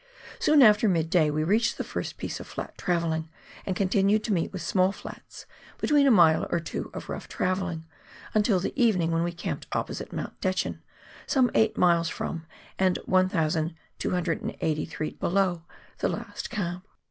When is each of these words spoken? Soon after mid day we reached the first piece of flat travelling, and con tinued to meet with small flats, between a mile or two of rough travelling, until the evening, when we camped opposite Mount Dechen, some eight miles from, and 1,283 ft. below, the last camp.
Soon 0.39 0.63
after 0.63 0.89
mid 0.89 1.11
day 1.11 1.29
we 1.29 1.43
reached 1.43 1.77
the 1.77 1.83
first 1.83 2.17
piece 2.17 2.39
of 2.39 2.47
flat 2.47 2.75
travelling, 2.75 3.29
and 3.67 3.75
con 3.75 3.87
tinued 3.87 4.23
to 4.23 4.33
meet 4.33 4.51
with 4.51 4.63
small 4.63 4.91
flats, 4.91 5.45
between 5.77 6.07
a 6.07 6.09
mile 6.09 6.47
or 6.49 6.59
two 6.59 6.89
of 6.95 7.07
rough 7.07 7.27
travelling, 7.27 7.85
until 8.33 8.59
the 8.59 8.73
evening, 8.75 9.11
when 9.11 9.21
we 9.21 9.31
camped 9.31 9.67
opposite 9.73 10.11
Mount 10.11 10.41
Dechen, 10.41 10.81
some 11.27 11.51
eight 11.53 11.77
miles 11.77 12.09
from, 12.09 12.47
and 12.79 12.97
1,283 13.05 15.11
ft. 15.11 15.19
below, 15.19 15.61
the 15.99 16.09
last 16.09 16.49
camp. 16.49 16.87